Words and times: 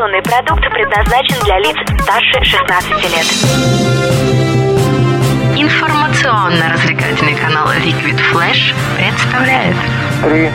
Информационный 0.00 0.22
продукт 0.22 0.62
предназначен 0.72 1.36
для 1.44 1.58
лиц 1.58 1.76
старше 2.00 2.42
16 2.42 2.90
лет. 2.90 3.26
Информационно-развлекательный 5.58 7.34
канал 7.34 7.68
Liquid 7.68 8.18
Flash 8.32 8.72
представляет 8.96 9.76
Три, 10.24 10.48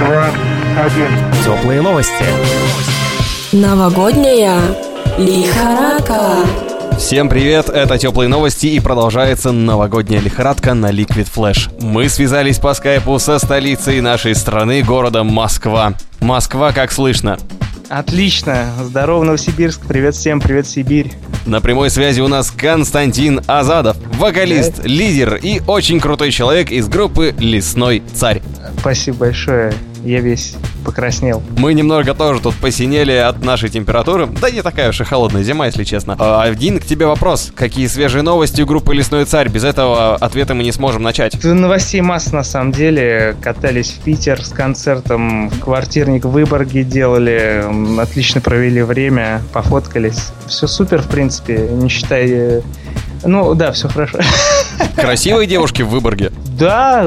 два, 0.00 0.26
один. 0.84 1.08
Теплые 1.42 1.80
новости. 1.80 2.24
Новогодняя 3.52 4.60
лихорадка. 5.16 6.44
Всем 6.98 7.30
привет, 7.30 7.70
это 7.70 7.96
Теплые 7.96 8.28
новости 8.28 8.66
и 8.66 8.80
продолжается 8.80 9.50
новогодняя 9.50 10.20
лихорадка 10.20 10.74
на 10.74 10.90
Liquid 10.90 11.26
Flash. 11.34 11.70
Мы 11.80 12.10
связались 12.10 12.58
по 12.58 12.74
скайпу 12.74 13.18
со 13.18 13.38
столицей 13.38 14.02
нашей 14.02 14.34
страны, 14.34 14.82
городом 14.82 15.28
Москва. 15.28 15.94
Москва, 16.20 16.72
как 16.72 16.92
слышно? 16.92 17.38
Отлично. 17.90 18.72
Здорово, 18.84 19.24
Новосибирск. 19.24 19.80
Привет 19.86 20.14
всем, 20.14 20.40
привет, 20.40 20.68
Сибирь. 20.68 21.12
На 21.44 21.60
прямой 21.60 21.90
связи 21.90 22.20
у 22.20 22.28
нас 22.28 22.52
Константин 22.52 23.40
Азадов, 23.48 23.96
вокалист, 24.16 24.84
лидер 24.84 25.34
и 25.34 25.60
очень 25.66 25.98
крутой 25.98 26.30
человек 26.30 26.70
из 26.70 26.88
группы 26.88 27.34
«Лесной 27.36 28.04
царь». 28.14 28.42
Спасибо 28.78 29.18
большое. 29.18 29.74
Я 30.04 30.20
весь 30.20 30.54
покраснел. 30.84 31.42
Мы 31.58 31.74
немного 31.74 32.14
тоже 32.14 32.40
тут 32.40 32.54
посинели 32.56 33.12
от 33.12 33.44
нашей 33.44 33.68
температуры. 33.68 34.26
Да 34.26 34.50
не 34.50 34.62
такая 34.62 34.90
уж 34.90 35.00
и 35.00 35.04
холодная 35.04 35.42
зима, 35.42 35.66
если 35.66 35.84
честно. 35.84 36.16
А, 36.18 36.42
Один 36.42 36.78
к 36.80 36.84
тебе 36.86 37.06
вопрос. 37.06 37.52
Какие 37.54 37.86
свежие 37.86 38.22
новости 38.22 38.62
у 38.62 38.66
группы 38.66 38.94
«Лесной 38.94 39.24
царь»? 39.26 39.48
Без 39.50 39.64
этого 39.64 40.16
ответа 40.16 40.54
мы 40.54 40.62
не 40.62 40.72
сможем 40.72 41.02
начать. 41.02 41.32
Тут 41.32 41.44
Новостей 41.44 42.00
масса 42.00 42.34
на 42.34 42.44
самом 42.44 42.72
деле. 42.72 43.36
Катались 43.42 43.90
в 43.90 44.00
Питер 44.00 44.42
с 44.42 44.48
концертом, 44.48 45.50
квартирник 45.60 46.24
в 46.24 46.30
Выборге 46.30 46.82
делали. 46.82 47.64
Отлично 48.00 48.40
провели 48.40 48.82
время, 48.82 49.42
пофоткались. 49.52 50.28
Все 50.46 50.66
супер, 50.66 51.02
в 51.02 51.08
принципе, 51.08 51.58
не 51.70 51.88
считая... 51.88 52.62
Ну, 53.22 53.54
да, 53.54 53.72
все 53.72 53.88
хорошо. 53.88 54.18
Красивые 54.96 55.46
девушки 55.46 55.82
в 55.82 55.88
Выборге. 55.88 56.32
Да, 56.58 57.06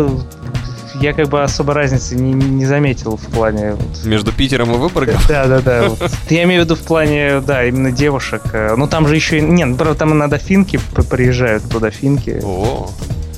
я 0.95 1.13
как 1.13 1.27
бы 1.29 1.43
особо 1.43 1.73
разницы 1.73 2.15
не, 2.15 2.33
не 2.33 2.65
заметил 2.65 3.17
в 3.17 3.25
плане 3.27 3.73
вот, 3.73 4.05
Между 4.05 4.31
Питером 4.31 4.73
и 4.73 4.77
Выборгом. 4.77 5.17
Да, 5.27 5.45
да, 5.47 5.59
да. 5.59 5.89
вот. 5.89 6.11
Я 6.29 6.43
имею 6.43 6.61
в 6.61 6.65
виду 6.65 6.75
в 6.75 6.81
плане, 6.81 7.41
да, 7.41 7.65
именно 7.65 7.91
девушек. 7.91 8.41
Э, 8.53 8.75
Ну 8.75 8.87
там 8.87 9.07
же 9.07 9.15
еще. 9.15 9.41
Нет, 9.41 9.69
ну, 9.69 9.75
правда, 9.75 9.99
там 9.99 10.13
иногда 10.13 10.37
финки 10.37 10.79
приезжают 11.09 11.63
туда, 11.69 11.89
финки. 11.89 12.39
О, 12.43 12.89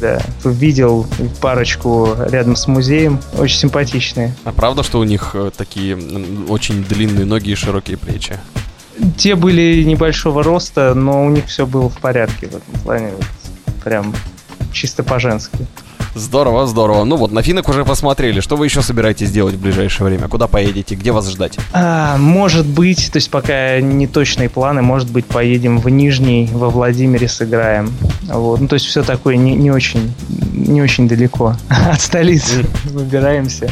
Да. 0.02 0.22
Видел 0.44 1.08
парочку 1.42 2.10
рядом 2.30 2.56
с 2.56 2.68
музеем. 2.68 3.20
Очень 3.38 3.58
симпатичные. 3.60 4.34
а 4.44 4.52
правда, 4.52 4.84
что 4.84 5.00
у 5.00 5.04
них 5.04 5.32
э, 5.34 5.52
такие 5.56 5.98
очень 6.50 6.84
длинные 6.84 7.26
ноги 7.26 7.52
и 7.52 7.56
широкие 7.56 7.98
плечи? 7.98 8.38
Те 9.18 9.36
были 9.36 9.84
небольшого 9.84 10.42
роста, 10.44 10.94
но 10.94 11.26
у 11.26 11.30
них 11.30 11.48
все 11.48 11.66
было 11.66 11.90
в 11.90 11.98
порядке 12.00 12.48
в 12.48 12.56
этом 12.56 12.82
плане. 12.84 13.12
вот. 13.16 13.26
Прям 13.84 14.14
чисто 14.72 15.04
по-женски. 15.04 15.58
Здорово, 16.16 16.66
здорово. 16.66 17.04
Ну 17.04 17.18
вот, 17.18 17.32
на 17.34 17.44
финок 17.44 17.68
уже 17.68 17.84
посмотрели. 17.84 18.40
Что 18.40 18.56
вы 18.56 18.68
еще 18.68 18.82
собираетесь 18.82 19.32
делать 19.32 19.56
в 19.56 19.62
ближайшее 19.62 20.08
время? 20.08 20.30
Куда 20.30 20.48
поедете? 20.48 20.96
Где 20.96 21.12
вас 21.12 21.30
ждать? 21.30 21.58
А, 21.74 22.18
может 22.18 22.66
быть, 22.66 23.12
то 23.12 23.18
есть 23.18 23.30
пока 23.30 23.82
не 23.82 24.08
точные 24.08 24.48
планы, 24.48 24.82
может 24.82 25.12
быть, 25.12 25.26
поедем 25.26 25.80
в 25.80 25.90
Нижний, 25.90 26.50
во 26.54 26.70
Владимире 26.70 27.28
сыграем. 27.28 27.94
Вот. 28.24 28.62
Ну, 28.62 28.68
то 28.70 28.76
есть 28.76 28.86
все 28.86 29.04
такое 29.04 29.36
не, 29.36 29.56
не 29.56 29.72
очень 29.72 30.14
не 30.56 30.82
очень 30.82 31.08
далеко 31.08 31.56
от 31.70 32.02
столицы 32.02 32.66
выбираемся. 32.86 33.70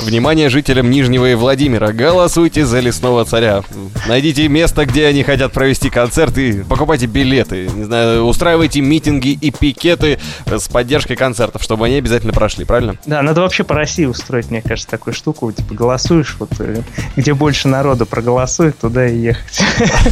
Внимание 0.00 0.48
жителям 0.48 0.90
Нижнего 0.90 1.30
и 1.30 1.34
Владимира. 1.34 1.92
Голосуйте 1.92 2.64
за 2.64 2.78
лесного 2.80 3.24
царя. 3.24 3.62
Найдите 4.06 4.46
место, 4.48 4.86
где 4.86 5.06
они 5.06 5.24
хотят 5.24 5.52
провести 5.52 5.90
концерт 5.90 6.38
и 6.38 6.62
покупайте 6.62 7.06
билеты. 7.06 7.68
Не 7.74 7.84
знаю, 7.84 8.24
устраивайте 8.24 8.80
митинги 8.80 9.30
и 9.30 9.50
пикеты 9.50 10.20
с 10.46 10.68
поддержкой 10.68 11.16
концертов, 11.16 11.64
чтобы 11.68 11.84
они 11.84 11.96
обязательно 11.96 12.32
прошли, 12.32 12.64
правильно? 12.64 12.96
Да, 13.04 13.20
надо 13.20 13.42
вообще 13.42 13.62
по 13.62 13.74
России 13.74 14.06
устроить, 14.06 14.50
мне 14.50 14.62
кажется, 14.62 14.90
такую 14.90 15.12
штуку. 15.12 15.52
Типа 15.52 15.74
голосуешь, 15.74 16.34
вот 16.38 16.48
э, 16.60 16.80
где 17.14 17.34
больше 17.34 17.68
народу 17.68 18.06
проголосует, 18.06 18.78
туда 18.78 19.06
и 19.06 19.18
ехать. 19.18 19.60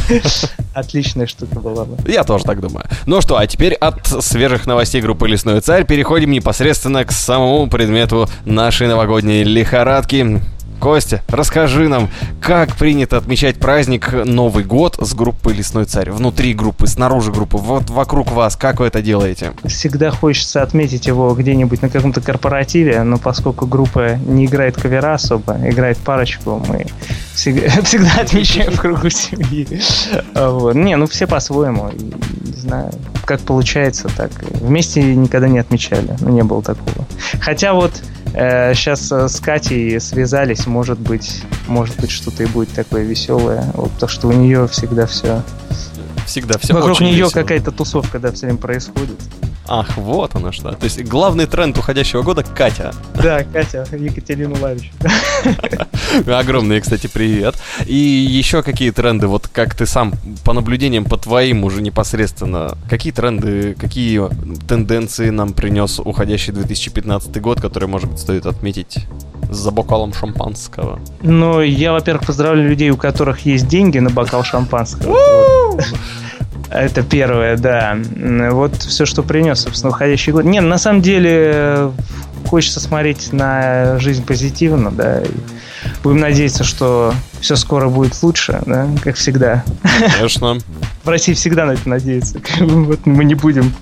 Отличная 0.75 1.25
штука 1.25 1.59
была 1.59 1.85
бы. 1.85 1.97
Я 2.07 2.23
тоже 2.23 2.43
так 2.43 2.61
думаю. 2.61 2.85
Ну 3.07 3.21
что, 3.21 3.37
а 3.37 3.47
теперь 3.47 3.73
от 3.73 4.05
свежих 4.05 4.67
новостей 4.67 5.01
группы 5.01 5.27
«Лесной 5.27 5.61
царь» 5.61 5.83
переходим 5.83 6.29
непосредственно 6.29 7.03
к 7.05 7.11
самому 7.11 7.67
предмету 7.67 8.29
нашей 8.45 8.85
новогодней 8.85 9.43
лихорадки. 9.43 10.39
Костя, 10.79 11.21
расскажи 11.27 11.87
нам, 11.87 12.09
как 12.41 12.75
принято 12.75 13.17
отмечать 13.17 13.57
праздник 13.57 14.11
Новый 14.25 14.63
год 14.63 14.97
с 15.01 15.13
группой 15.13 15.53
«Лесной 15.53 15.85
царь»? 15.85 16.11
Внутри 16.11 16.53
группы, 16.53 16.87
снаружи 16.87 17.31
группы, 17.31 17.57
вот 17.57 17.89
вокруг 17.89 18.31
вас, 18.31 18.55
как 18.55 18.79
вы 18.79 18.87
это 18.87 19.01
делаете? 19.01 19.53
Всегда 19.65 20.11
хочется 20.11 20.61
отметить 20.61 21.07
его 21.07 21.33
где-нибудь 21.33 21.81
на 21.81 21.89
каком-то 21.89 22.21
корпоративе, 22.21 23.01
но 23.03 23.17
поскольку 23.17 23.65
группа 23.65 24.15
не 24.15 24.45
играет 24.45 24.79
кавера 24.79 25.15
особо, 25.15 25.57
играет 25.63 25.97
парочку, 25.97 26.63
мы 26.67 26.85
всег- 27.35 27.81
всегда 27.83 28.21
отмечаем 28.21 28.71
в 28.71 28.79
кругу 28.79 29.09
семьи. 29.09 29.67
А. 30.35 30.71
Не, 30.73 30.95
ну 30.95 31.07
все 31.07 31.27
по-своему. 31.27 31.91
Не 31.91 32.53
знаю, 32.53 32.91
как 33.25 33.41
получается, 33.41 34.09
так. 34.15 34.31
Вместе 34.61 35.01
никогда 35.01 35.47
не 35.47 35.59
отмечали, 35.59 36.15
ну 36.19 36.29
не 36.29 36.43
было 36.43 36.61
такого. 36.61 37.05
Хотя 37.39 37.73
вот 37.73 37.93
сейчас 38.37 39.11
с 39.11 39.39
Катей 39.39 39.99
связались, 39.99 40.67
может 40.67 40.99
быть, 40.99 41.41
может 41.67 41.99
быть 41.99 42.11
что-то 42.11 42.43
и 42.43 42.45
будет 42.45 42.69
такое 42.69 43.03
веселое, 43.03 43.63
вот, 43.73 43.91
потому 43.93 44.09
что 44.09 44.27
у 44.27 44.31
нее 44.31 44.67
всегда 44.67 45.07
все. 45.07 45.41
Всегда 46.27 46.57
все 46.59 46.73
Вокруг 46.73 46.99
нее 46.99 47.13
весело. 47.13 47.29
какая-то 47.31 47.71
тусовка, 47.71 48.19
да, 48.19 48.31
все 48.31 48.47
время 48.47 48.59
происходит. 48.59 49.17
Ах, 49.69 49.97
вот 49.97 50.35
оно 50.35 50.51
что. 50.51 50.71
То 50.71 50.85
есть 50.85 51.03
главный 51.03 51.45
тренд 51.45 51.77
уходящего 51.77 52.21
года— 52.21 52.43
Катя. 52.55 52.93
Да, 53.15 53.43
Катя, 53.43 53.85
Екатерина 53.91 54.55
Лавич. 54.61 54.91
Огромный, 56.27 56.79
кстати, 56.79 57.07
привет. 57.07 57.55
И 57.85 57.95
еще 57.95 58.63
какие 58.63 58.91
тренды, 58.91 59.27
вот 59.27 59.47
как 59.47 59.75
ты 59.75 59.85
сам 59.85 60.13
по 60.45 60.53
наблюдениям 60.53 61.03
по 61.03 61.17
твоим 61.17 61.63
уже 61.65 61.81
непосредственно, 61.81 62.77
какие 62.89 63.11
тренды, 63.11 63.75
какие 63.79 64.21
тенденции 64.67 65.29
нам 65.29 65.53
принес 65.53 65.99
уходящий 65.99 66.53
2015 66.53 67.41
год, 67.41 67.59
который, 67.59 67.89
может 67.89 68.09
быть, 68.09 68.19
стоит 68.19 68.45
отметить 68.45 69.05
за 69.49 69.71
бокалом 69.71 70.13
шампанского? 70.13 70.99
Ну, 71.21 71.61
я, 71.61 71.91
во-первых, 71.91 72.25
поздравляю 72.25 72.69
людей, 72.69 72.89
у 72.89 72.97
которых 72.97 73.45
есть 73.45 73.67
деньги 73.67 73.99
на 73.99 74.09
бокал 74.09 74.43
шампанского. 74.43 75.17
Это 76.69 77.01
первое, 77.03 77.57
да. 77.57 77.97
Вот 78.51 78.75
все, 78.75 79.05
что 79.05 79.23
принес, 79.23 79.61
собственно, 79.61 79.91
уходящий 79.91 80.31
год. 80.33 80.45
Не, 80.45 80.59
на 80.61 80.77
самом 80.77 81.01
деле, 81.01 81.51
э, 81.53 81.91
хочется 82.45 82.79
смотреть 82.79 83.31
на 83.31 83.99
жизнь 83.99 84.25
позитивно, 84.25 84.91
да. 84.91 85.21
и 85.21 85.29
Будем 86.03 86.19
надеяться, 86.19 86.63
что 86.63 87.13
все 87.39 87.55
скоро 87.55 87.89
будет 87.89 88.21
лучше, 88.21 88.61
да, 88.65 88.87
как 89.03 89.15
всегда. 89.15 89.63
Конечно, 90.15 90.57
В 91.03 91.09
России 91.09 91.33
всегда 91.33 91.65
на 91.65 91.71
это 91.71 91.87
бы 91.87 92.85
Вот 92.85 93.05
мы 93.05 93.23
не 93.23 93.35
будем. 93.35 93.73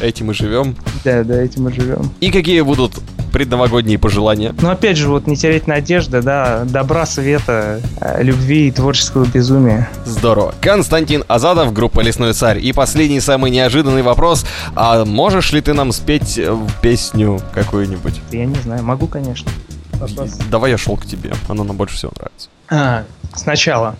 этим 0.00 0.26
мы 0.26 0.34
живем. 0.34 0.76
Да, 1.04 1.24
да, 1.24 1.42
этим 1.42 1.64
мы 1.64 1.72
живем. 1.72 2.10
И 2.20 2.30
какие 2.30 2.60
будут 2.60 3.00
предновогодние 3.36 3.98
пожелания? 3.98 4.54
Но 4.62 4.70
опять 4.70 4.96
же, 4.96 5.10
вот 5.10 5.26
не 5.26 5.36
терять 5.36 5.66
надежды, 5.66 6.22
да, 6.22 6.64
добра, 6.64 7.04
света, 7.04 7.82
э, 8.00 8.22
любви 8.22 8.68
и 8.68 8.70
творческого 8.70 9.26
безумия. 9.26 9.90
Здорово. 10.06 10.54
Константин 10.62 11.22
Азадов, 11.28 11.74
группа 11.74 12.00
«Лесной 12.00 12.32
царь». 12.32 12.60
И 12.60 12.72
последний, 12.72 13.20
самый 13.20 13.50
неожиданный 13.50 14.00
вопрос. 14.00 14.46
А 14.74 15.04
можешь 15.04 15.52
ли 15.52 15.60
ты 15.60 15.74
нам 15.74 15.92
спеть 15.92 16.38
э, 16.38 16.56
песню 16.80 17.38
какую-нибудь? 17.52 18.22
Я 18.30 18.46
не 18.46 18.54
знаю, 18.54 18.82
могу, 18.82 19.06
конечно. 19.06 19.50
Давай 20.50 20.70
я 20.70 20.78
шел 20.78 20.96
к 20.96 21.04
тебе, 21.04 21.34
она 21.50 21.62
нам 21.62 21.76
больше 21.76 21.96
всего 21.96 22.12
нравится. 22.16 22.48
А, 22.70 23.04
сначала. 23.34 23.96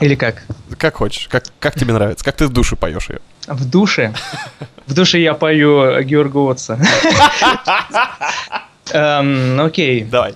Или 0.00 0.14
как? 0.14 0.44
Как 0.78 0.96
хочешь, 0.96 1.28
как, 1.28 1.44
как 1.60 1.78
тебе 1.78 1.92
нравится, 1.92 2.24
как 2.24 2.36
ты 2.36 2.46
в 2.46 2.50
душе 2.50 2.74
поешь 2.74 3.10
ее. 3.10 3.20
В 3.46 3.68
душе? 3.68 4.14
В 4.86 4.94
душе 4.94 5.20
я 5.20 5.34
пою 5.34 6.02
Георга 6.02 6.52
Отца. 6.52 6.78
Эм, 8.92 9.60
Окей. 9.60 10.04
Давай. 10.04 10.34